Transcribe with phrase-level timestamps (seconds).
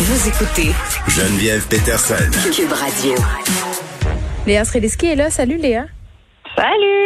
[0.00, 0.70] Vous écoutez
[1.08, 2.14] Geneviève Peterson.
[2.54, 3.14] Cube Radio.
[4.46, 5.28] Léa Srediski est là.
[5.28, 5.86] Salut Léa.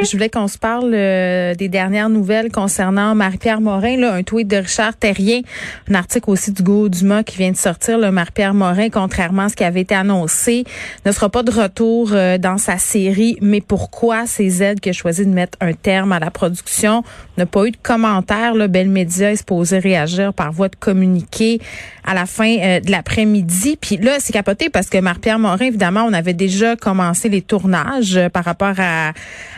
[0.03, 3.97] Je voulais qu'on se parle euh, des dernières nouvelles concernant Marie-Pierre Morin.
[3.97, 5.43] Là, un tweet de Richard Terrien,
[5.91, 7.99] un article aussi du Go Dumas qui vient de sortir.
[8.11, 10.65] Marie-Pierre Morin, contrairement à ce qui avait été annoncé,
[11.07, 13.39] ne sera pas de retour euh, dans sa série.
[13.41, 14.27] Mais pourquoi?
[14.27, 17.05] C'est Z qui a choisi de mettre un terme à la production?
[17.39, 18.55] n'a pas eu de commentaire.
[18.55, 21.61] Là, Belle Média est supposé réagir par voie de communiqué
[22.05, 23.79] à la fin euh, de l'après-midi.
[23.81, 28.21] Puis là, c'est capoté parce que Marie-Pierre Morin, évidemment, on avait déjà commencé les tournages
[28.33, 29.13] par rapport à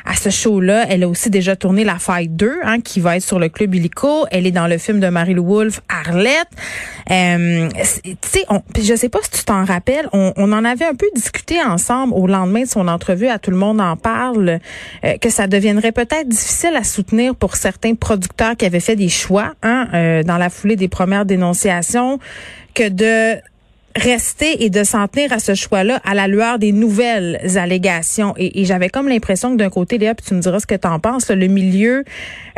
[0.04, 0.86] à ce show-là.
[0.88, 3.74] Elle a aussi déjà tourné La Faille 2, hein, qui va être sur le Club
[3.74, 4.26] Illico.
[4.30, 6.48] Elle est dans le film de Marie-Lou Wolfe, Arlette.
[7.10, 7.68] Euh,
[8.04, 8.44] tu sais,
[8.82, 12.26] je sais pas si tu t'en rappelles, on, en avait un peu discuté ensemble au
[12.26, 14.58] lendemain de son entrevue à Tout le monde en parle,
[15.04, 19.08] euh, que ça deviendrait peut-être difficile à soutenir pour certains producteurs qui avaient fait des
[19.08, 22.18] choix hein, euh, dans la foulée des premières dénonciations,
[22.74, 23.40] que de
[23.96, 28.34] rester et de s'en tenir à ce choix-là à la lueur des nouvelles allégations.
[28.36, 30.88] Et, j'avais comme l'impression que d'un côté, Léa, puis tu me diras ce que tu
[30.88, 32.04] en penses, le milieu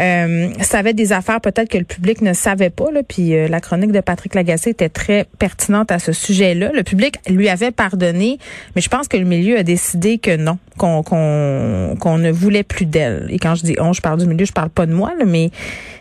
[0.01, 2.91] euh, savait des affaires peut-être que le public ne savait pas.
[2.91, 6.71] Là, puis euh, la chronique de Patrick Lagacé était très pertinente à ce sujet-là.
[6.73, 8.39] Le public lui avait pardonné,
[8.75, 12.87] mais je pense que le milieu a décidé que non, qu'on qu'on ne voulait plus
[12.87, 13.27] d'elle.
[13.31, 15.25] Et quand je dis on, je parle du milieu, je parle pas de moi, là,
[15.27, 15.51] mais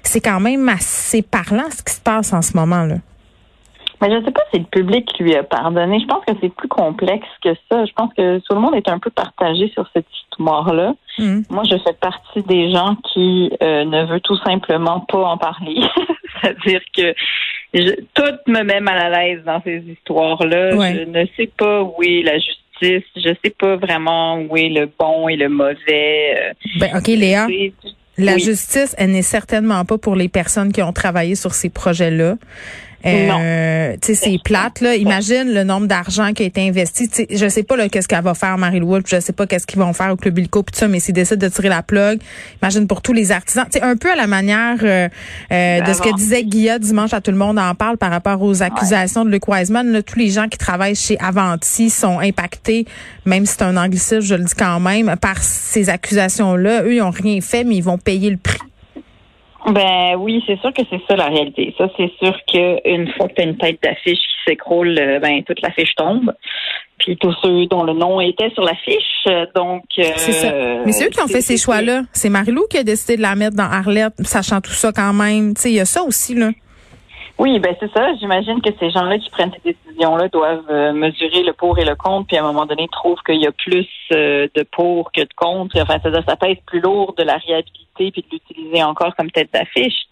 [0.03, 2.87] c'est quand même assez parlant ce qui se passe en ce moment.
[4.01, 5.99] Mais je ne sais pas si le public lui a pardonné.
[5.99, 7.85] Je pense que c'est plus complexe que ça.
[7.85, 10.93] Je pense que tout le monde est un peu partagé sur cette histoire-là.
[11.17, 11.41] Mm.
[11.49, 15.81] Moi, je fais partie des gens qui euh, ne veut tout simplement pas en parler.
[16.41, 17.13] C'est-à-dire que
[18.13, 20.71] tout me met mal à l'aise dans ces histoires-là.
[20.71, 23.09] Je ne sais pas où est la justice.
[23.15, 26.35] Je ne sais pas vraiment où est le bon et le mauvais.
[26.37, 26.53] Euh.
[26.79, 27.47] Ben, OK, Léa.
[28.17, 32.35] La justice, elle n'est certainement pas pour les personnes qui ont travaillé sur ces projets-là.
[33.05, 34.95] Euh, tu sais, c'est plate, là.
[34.95, 37.07] Imagine le nombre d'argent qui a été investi.
[37.11, 39.05] sais, je sais pas, là, qu'est-ce qu'elle va faire, Marie-Lou Wolfe.
[39.07, 41.45] Je sais pas qu'est-ce qu'ils vont faire au Club Illico, pis ça, mais s'ils décident
[41.45, 42.19] de tirer la plug,
[42.61, 43.65] imagine pour tous les artisans.
[43.71, 45.07] Tu un peu à la manière euh,
[45.51, 48.41] euh, de ce que disait Guilla dimanche à Tout le monde en parle par rapport
[48.41, 49.91] aux accusations de Luc Wiseman.
[49.91, 52.85] Là, tous les gens qui travaillent chez Avanti sont impactés,
[53.25, 56.83] même si c'est un anglicisme, je le dis quand même, par ces accusations-là.
[56.83, 58.64] Eux, ils ont rien fait, mais ils vont payer le prix.
[59.67, 61.73] Ben oui, c'est sûr que c'est ça la réalité.
[61.77, 65.43] Ça, c'est sûr qu'une fois que tu as une tête d'affiche qui s'écroule, euh, ben
[65.43, 66.31] toute l'affiche tombe.
[66.99, 69.83] Puis tous ceux dont le nom était sur l'affiche, donc...
[69.95, 70.47] c'est ça.
[70.47, 72.03] Euh, Mais c'est eux qui ont fait ces choix-là.
[72.13, 75.55] C'est Marilou qui a décidé de la mettre dans Arlette, sachant tout ça quand même.
[75.55, 76.51] Tu sais, il y a ça aussi, là.
[77.37, 78.13] Oui, ben c'est ça.
[78.19, 79.75] J'imagine que ces gens-là qui prennent ces
[80.31, 83.41] doivent euh, mesurer le pour et le contre, puis à un moment donné trouvent qu'il
[83.41, 85.79] y a plus de pour que de contre.
[85.81, 89.49] Enfin, ça, ça pèse plus lourd de la réhabilitation puis de l'utiliser encore comme tête
[89.53, 90.05] d'affiche.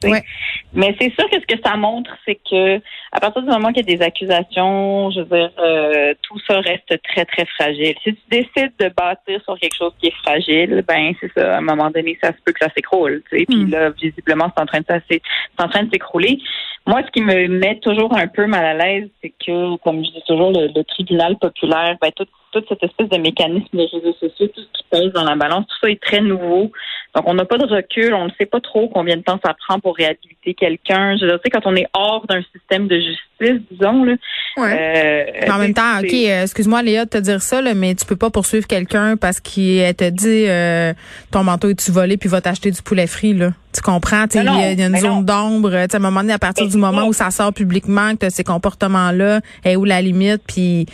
[0.73, 2.77] Mais c'est sûr que ce que ça montre, c'est que
[3.11, 6.59] à partir du moment qu'il y a des accusations, je veux dire, euh, tout ça
[6.61, 7.95] reste très, très fragile.
[8.03, 11.57] Si tu décides de bâtir sur quelque chose qui est fragile, ben c'est ça, à
[11.57, 13.21] un moment donné, ça se peut que ça s'écroule.
[13.29, 13.69] Puis hmm.
[13.69, 15.21] là, visiblement, c'est en train de c'est
[15.59, 16.39] en train de s'écrouler.
[16.85, 20.11] Moi, ce qui me met toujours un peu mal à l'aise, c'est que, comme je
[20.11, 22.11] dis toujours, le, tribunal populaire, ben,
[22.53, 25.65] toute cette espèce de mécanisme des réseaux sociaux, tout ce qui pèse dans la balance,
[25.67, 26.71] tout ça est très nouveau.
[27.15, 29.53] Donc, on n'a pas de recul, on ne sait pas trop combien de temps ça
[29.67, 31.15] prend pour réhabiliter quelqu'un.
[31.17, 34.13] Je sais, quand on est hors d'un système de justice, disons, là.
[34.59, 38.15] Euh, en même temps, OK, excuse-moi, Léa, de te dire ça, là, mais tu peux
[38.15, 40.93] pas poursuivre quelqu'un parce qu'il te dit euh,
[41.31, 43.51] ton manteau est-tu volé puis va t'acheter du poulet frit, là.
[43.73, 44.25] Tu comprends?
[44.33, 45.73] Il y, a une zone d'ombre.
[45.75, 48.43] À un moment donné, à partir du moment où ça sort publiquement, que tu ces
[48.43, 50.85] comportements-là, est où la limite, puis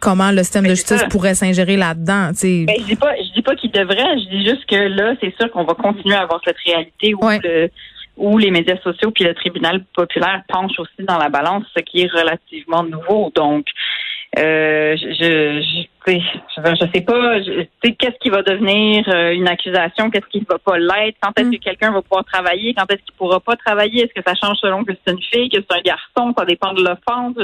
[0.00, 2.30] comment le système de justice pourrait s'ingérer là-dedans.
[2.42, 4.18] Ben, je dis pas, je dis pas qu'il devrait.
[4.18, 7.20] Je dis juste que là, c'est sûr qu'on va continuer à avoir cette réalité où
[8.20, 12.02] où les médias sociaux puis le tribunal populaire penchent aussi dans la balance, ce qui
[12.02, 13.32] est relativement nouveau.
[13.34, 13.64] Donc,
[14.38, 15.62] euh, je, je,
[16.06, 17.40] je, je sais pas,
[17.82, 21.52] qu'est-ce qui va devenir euh, une accusation, qu'est-ce qui va pas l'être, quand est-ce mm.
[21.52, 24.58] que quelqu'un va pouvoir travailler, quand est-ce qu'il pourra pas travailler, est-ce que ça change
[24.58, 27.34] selon que c'est une fille, que c'est un garçon, ça dépend de l'offense.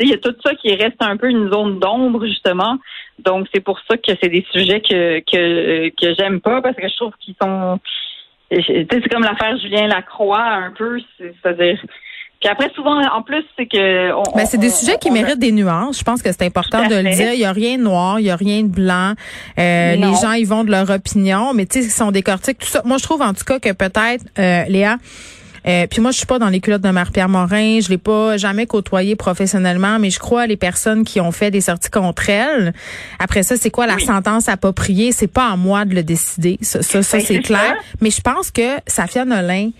[0.00, 2.76] Il y a tout ça qui reste un peu une zone d'ombre, justement.
[3.18, 6.88] Donc, c'est pour ça que c'est des sujets que, que, que j'aime pas, parce que
[6.88, 7.78] je trouve qu'ils sont...
[8.50, 10.98] C'est comme l'affaire Julien Lacroix, un peu.
[11.18, 11.78] C'est-à-dire,
[12.40, 14.12] Puis après, souvent, en plus, c'est que...
[14.12, 15.98] On, ben, c'est des sujets qui méritent des nuances.
[15.98, 17.34] Je pense que c'est important de le dire.
[17.34, 19.12] Il y a rien de noir, il y a rien de blanc.
[19.58, 22.66] Euh, les gens, ils vont de leur opinion, mais tu sais, ils sont décortiques, tout
[22.66, 22.80] ça.
[22.86, 24.96] Moi, je trouve en tout cas que peut-être, euh, Léa,
[25.66, 27.80] euh, puis moi, je suis pas dans les culottes de Marie-Pierre Morin.
[27.80, 31.60] Je l'ai pas jamais côtoyé professionnellement, mais je crois les personnes qui ont fait des
[31.60, 32.72] sorties contre elle.
[33.18, 35.12] Après ça, c'est quoi la sentence appropriée?
[35.12, 36.58] C'est pas à moi de le décider.
[36.62, 37.76] Ça, ça, ben, c'est clair.
[38.00, 39.70] Mais je pense que Safia Nolin,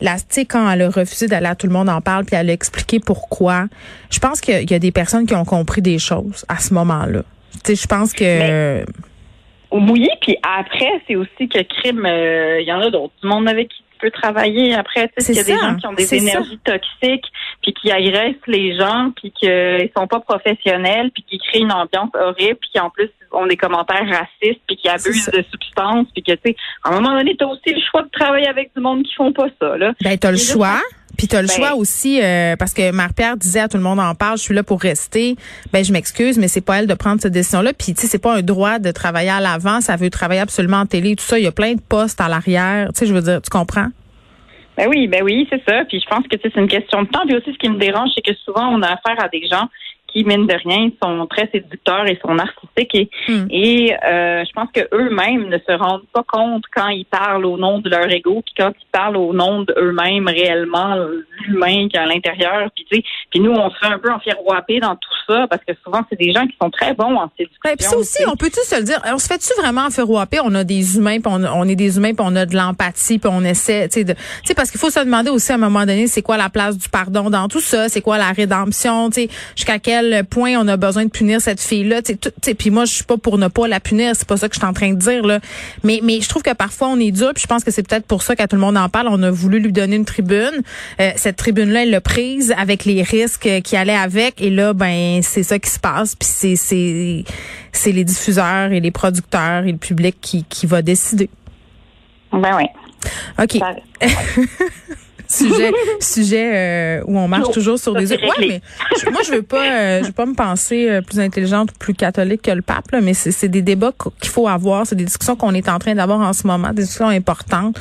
[0.00, 0.16] la,
[0.48, 3.00] quand elle a refusé d'aller à Tout le monde en parle, puis elle a expliqué
[3.00, 3.66] pourquoi,
[4.10, 7.22] je pense qu'il y a des personnes qui ont compris des choses à ce moment-là.
[7.64, 8.84] Tu sais, je pense que...
[9.70, 13.12] au mouillé, puis après, c'est aussi que crime, euh, il y en a d'autres.
[13.20, 15.08] Tout le monde avec qui travailler après.
[15.16, 17.26] Tu sais, il y a des gens qui ont des énergies toxiques,
[17.62, 22.10] puis qui agressent les gens, puis qu'ils sont pas professionnels, puis qui créent une ambiance
[22.14, 26.22] horrible, puis qui en plus ont des commentaires racistes, puis qui abusent de substances, puis
[26.22, 28.72] que tu sais, à un moment donné, tu as aussi le choix de travailler avec
[28.74, 29.76] du monde qui font pas ça.
[29.76, 29.92] Là.
[30.02, 30.80] Ben, tu as le choix.
[31.16, 33.82] Puis tu as le ben choix aussi, euh, parce que Marie-Pierre disait à tout le
[33.82, 35.36] monde en parle, je suis là pour rester.
[35.72, 37.72] Ben je m'excuse, mais c'est pas elle de prendre cette décision-là.
[37.72, 40.78] Puis tu sais, c'est pas un droit de travailler à l'avant, ça veut travailler absolument
[40.78, 41.38] en télé, tout ça.
[41.38, 42.88] Il y a plein de postes à l'arrière.
[42.92, 43.88] Tu sais, je veux dire, tu comprends?
[44.76, 45.84] Ben oui, ben oui, c'est ça.
[45.84, 47.24] Puis je pense que c'est une question de temps.
[47.26, 49.68] Puis aussi, ce qui me dérange, c'est que souvent, on a affaire à des gens
[50.14, 52.94] qui, mine de rien, sont très séducteurs et sont narcissiques.
[52.94, 53.46] Et, hmm.
[53.50, 57.56] et euh, je pense que eux-mêmes ne se rendent pas compte quand ils parlent au
[57.56, 60.96] nom de leur ego, puis quand ils parlent au nom d'eux-mêmes réellement,
[61.46, 62.70] l'humain qui est à l'intérieur.
[62.74, 65.62] Puis, tu sais, puis nous, on se fait un peu enfiroiper dans tout ça parce
[65.64, 67.60] que souvent, c'est des gens qui sont très bons en séduction.
[67.64, 70.38] Ouais, puis ça aussi, on peut-tu se le dire, on se fait-tu vraiment enfiroiper?
[70.44, 73.30] On a des humains, puis on, est des humains, puis on a de l'empathie, puis
[73.32, 74.14] on essaie, tu sais, tu
[74.44, 76.78] sais, parce qu'il faut se demander aussi à un moment donné, c'est quoi la place
[76.78, 77.88] du pardon dans tout ça?
[77.88, 79.10] C'est quoi la rédemption?
[79.10, 82.00] Tu sais, jusqu'à quel point on a besoin de punir cette fille-là.
[82.58, 84.60] Puis moi, je suis pas pour ne pas la punir, c'est pas ça que je
[84.60, 85.24] suis en train de dire.
[85.24, 85.40] là.
[85.82, 88.06] Mais, mais je trouve que parfois on est dur, puis je pense que c'est peut-être
[88.06, 90.62] pour ça qu'à tout le monde en parle, on a voulu lui donner une tribune.
[91.00, 95.20] Euh, cette tribune-là, elle l'a prise avec les risques qui allaient avec, et là, ben
[95.22, 96.14] c'est ça qui se passe.
[96.16, 97.24] Puis c'est c'est
[97.72, 101.28] c'est les diffuseurs et les producteurs et le public qui qui va décider.
[102.32, 102.64] Ben oui.
[103.38, 103.58] OK.
[105.54, 108.20] sujet sujet euh, où on marche toujours sur des œufs.
[108.20, 111.70] Ouais, mais moi je veux pas euh, je veux pas me penser euh, plus intelligente
[111.72, 114.96] ou plus catholique que le pape là, mais c'est des débats qu'il faut avoir, c'est
[114.96, 117.78] des discussions qu'on est en train d'avoir en ce moment, des discussions importantes.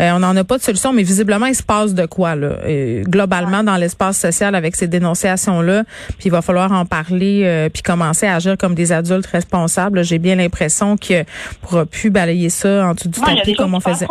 [0.00, 2.56] on n'en a pas de solution, mais visiblement il se passe de quoi là
[3.04, 5.84] globalement dans l'espace social avec ces dénonciations là,
[6.18, 10.04] puis il va falloir en parler puis commencer à agir comme des adultes responsables.
[10.04, 11.24] J'ai bien l'impression que
[11.62, 14.06] pourra plus balayer ça en dessous du tapis comme on faisait.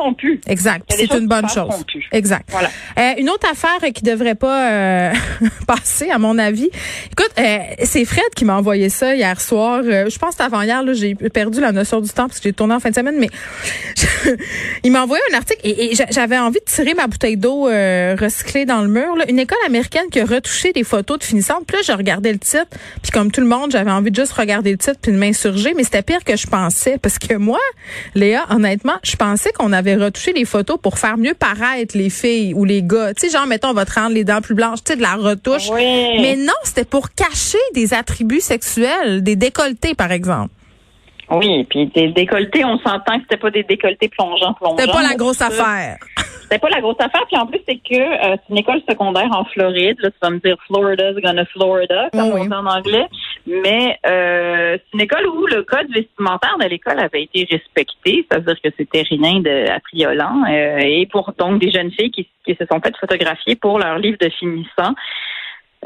[0.47, 0.85] Exact.
[0.89, 1.73] C'est une bonne chose.
[2.11, 2.49] Exact.
[2.51, 2.69] Voilà.
[2.97, 5.13] Euh, une autre affaire qui devrait pas euh,
[5.67, 6.69] passer, à mon avis.
[7.11, 9.83] Écoute, euh, c'est Fred qui m'a envoyé ça hier soir.
[9.83, 12.73] je pense avant hier, là, j'ai perdu la notion du temps parce que j'ai tourné
[12.73, 13.29] en fin de semaine, mais
[14.83, 18.81] il m'a envoyé un article et, j'avais envie de tirer ma bouteille d'eau recyclée dans
[18.81, 19.15] le mur.
[19.27, 21.65] Une école américaine qui a retouché des photos de finissantes.
[21.67, 22.67] Puis là, je regardais le titre,
[23.01, 25.73] puis comme tout le monde, j'avais envie de juste regarder le titre puis de m'insurger,
[25.75, 27.59] mais c'était pire que je pensais parce que moi,
[28.15, 32.53] Léa, honnêtement, je pensais qu'on avait retouché les photos pour faire mieux paraître les filles
[32.53, 32.94] ou les gars.
[33.15, 35.01] Tu sais, genre, mettons, on va te rendre les dents plus blanches, tu sais, de
[35.01, 35.69] la retouche.
[36.21, 40.51] Mais non, c'était pour cacher des attributs sexuels, des décolletés, par exemple.
[41.31, 44.77] Oui, puis des décolletés, on s'entend que c'était pas des décolletés plongeants, plongeants.
[44.77, 45.97] C'était pas la grosse affaire.
[46.43, 47.25] C'était pas la grosse affaire.
[47.27, 49.97] Puis en plus, c'est que euh, c'est une école secondaire en Floride.
[49.99, 53.07] Là, tu vas me dire Florida's gonna Florida, comme on dit en anglais.
[53.47, 58.27] Mais euh, c'est une école où le code vestimentaire de l'école avait été respecté.
[58.29, 60.43] C'est-à-dire que c'était rien de affriolant.
[60.47, 63.97] Euh, et pour donc des jeunes filles qui, qui se sont faites photographier pour leur
[63.97, 64.93] livre de finissant.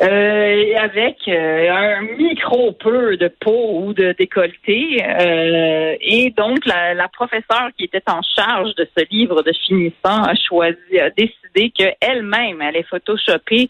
[0.01, 5.03] Euh, avec euh, un micro peu de peau ou de décolleté.
[5.03, 10.23] Euh, et donc, la, la, professeure qui était en charge de ce livre de finissant
[10.23, 13.69] a choisi, a décidé qu'elle-même allait photoshopper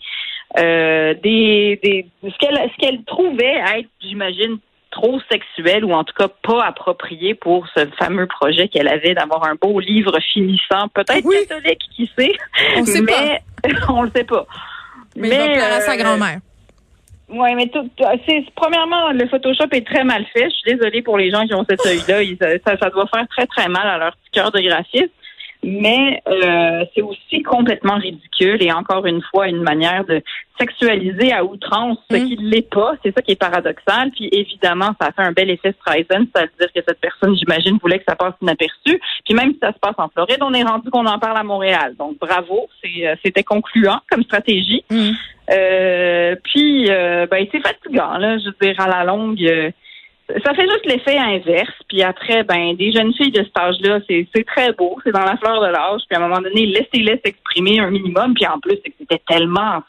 [0.60, 4.60] euh, des, des, ce qu'elle ce qu'elle trouvait être, j'imagine,
[4.92, 9.46] trop sexuel ou en tout cas pas approprié pour ce fameux projet qu'elle avait d'avoir
[9.46, 12.34] un beau livre finissant, peut-être catholique, qui sait,
[12.78, 13.70] on sait mais pas.
[13.90, 14.46] on le sait pas.
[15.16, 16.40] Mais, mais à sa euh, grand-mère.
[17.30, 17.88] Oui, mais tout,
[18.28, 20.46] c'est premièrement le Photoshop est très mal fait.
[20.46, 22.24] Je suis désolée pour les gens qui ont cet œil-là.
[22.66, 25.12] Ça, ça doit faire très très mal à leur petit cœur de graphiste
[25.62, 30.22] mais euh, c'est aussi complètement ridicule et encore une fois une manière de
[30.58, 32.28] sexualiser à outrance ce mm.
[32.28, 32.94] qui ne l'est pas.
[33.04, 34.12] C'est ça qui est paradoxal.
[34.12, 38.00] Puis évidemment, ça a fait un bel effet Streisand, c'est-à-dire que cette personne, j'imagine, voulait
[38.00, 39.02] que ça passe inaperçu.
[39.26, 41.44] Puis même si ça se passe en Floride, on est rendu qu'on en parle à
[41.44, 41.96] Montréal.
[42.00, 44.84] Donc bravo, euh, c'était concluant comme stratégie.
[44.90, 45.12] Mm.
[45.52, 48.38] Euh, puis euh, ben c'est fatigant là.
[48.38, 49.74] Je veux dire à la longue.
[50.44, 51.74] Ça fait juste l'effet inverse.
[51.88, 55.38] Puis après, ben, des jeunes filles de cet âge-là, c'est, très beau, c'est dans la
[55.38, 56.02] fleur de l'âge.
[56.08, 58.34] Puis à un moment donné, laissez-les s'exprimer un minimum.
[58.36, 59.82] Puis en plus, c'était tellement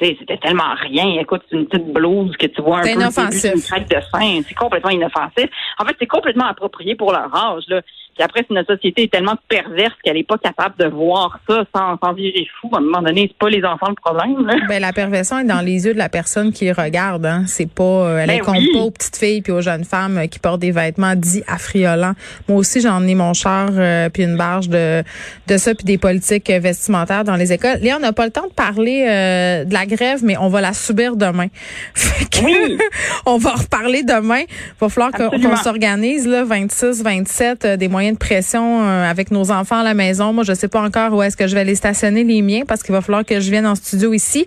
[0.00, 1.20] c'était tellement rien.
[1.20, 3.54] Écoute, c'est une petite blouse que tu vois un peu inoffensif.
[3.54, 4.42] une craque de sein.
[4.46, 5.46] C'est complètement inoffensif.
[5.78, 7.62] En fait, c'est complètement approprié pour leur âge.
[7.68, 7.82] Là.
[8.14, 11.64] Puis après, si notre société est tellement perverse qu'elle n'est pas capable de voir ça
[11.74, 14.46] sans, sans virer fou, à un moment donné, c'est pas les enfants le problème.
[14.46, 14.54] Là.
[14.68, 17.24] Ben, la perversion est dans les yeux de la personne qui regarde.
[17.26, 17.44] Hein.
[17.46, 18.70] C'est pas, euh, elle Ben oui.
[18.72, 22.14] pas aux petites filles puis aux jeunes femmes euh, qui portent des vêtements dits affriolants.
[22.48, 25.02] Moi aussi, j'en ai mon char euh, puis une barge de
[25.48, 27.78] de ça puis des politiques euh, vestimentaires dans les écoles.
[27.80, 30.60] Léa, on n'a pas le temps de parler euh, de la grève, mais on va
[30.60, 31.46] la subir demain.
[31.94, 32.78] Fait que Oui.
[33.26, 34.42] on va en reparler demain.
[34.48, 39.30] Il va falloir qu'on s'organise là, 26, 27, euh, des moyens de pression euh, avec
[39.30, 40.32] nos enfants à la maison.
[40.32, 42.82] Moi, je sais pas encore où est-ce que je vais les stationner les miens parce
[42.82, 44.44] qu'il va falloir que je vienne en studio ici.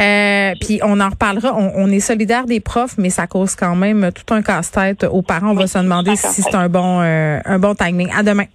[0.00, 1.54] Euh, puis on en reparlera.
[1.54, 5.22] On, on est solidaire des profs, mais ça cause quand même tout un casse-tête aux
[5.22, 5.50] parents.
[5.50, 8.08] On va se demander si c'est un bon euh, un bon timing.
[8.16, 8.46] À demain.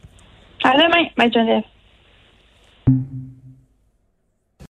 [0.64, 1.64] À demain, Maître Geneviève.